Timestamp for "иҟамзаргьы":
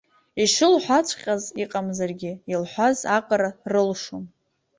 1.63-2.31